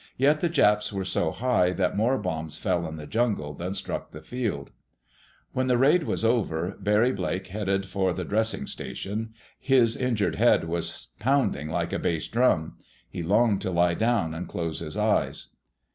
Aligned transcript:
Yet 0.17 0.39
the 0.39 0.49
Japs 0.49 0.91
were 0.91 1.05
so 1.05 1.29
high 1.29 1.73
that 1.73 1.95
more 1.95 2.17
bombs 2.17 2.57
fell 2.57 2.87
in 2.87 2.95
the 2.95 3.05
jungle 3.05 3.53
than 3.53 3.75
struck 3.75 4.09
the 4.09 4.23
field. 4.23 4.71
When 5.53 5.67
the 5.67 5.77
raid 5.77 6.05
was 6.05 6.25
over, 6.25 6.75
Barry 6.79 7.11
Blake 7.11 7.45
headed 7.49 7.85
for 7.85 8.11
the 8.11 8.25
dressing 8.25 8.65
station. 8.65 9.35
His 9.59 9.95
injured 9.95 10.37
head 10.37 10.63
was 10.67 11.09
pounding 11.19 11.69
like 11.69 11.93
a 11.93 11.99
bass 11.99 12.27
drum. 12.27 12.77
He 13.11 13.21
longed 13.21 13.61
to 13.61 13.69
lie 13.69 13.93
down 13.93 14.33
and 14.33 14.47
close 14.47 14.79
his 14.79 14.97
eyes. 14.97 15.49